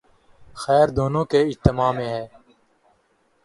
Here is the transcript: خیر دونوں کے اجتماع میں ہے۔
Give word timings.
خیر 0.55 0.87
دونوں 0.97 1.23
کے 1.25 1.39
اجتماع 1.41 1.91
میں 1.91 2.09
ہے۔ 2.09 2.25